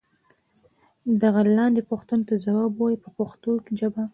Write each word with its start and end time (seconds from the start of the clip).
دغو 1.21 1.41
لاندې 1.57 1.87
پوښتنو 1.91 2.27
ته 2.29 2.33
ځواب 2.45 2.71
و 2.75 2.77
وایئ 2.81 2.97
په 3.03 3.09
پښتو 3.17 3.49
ژبه. 3.79 4.03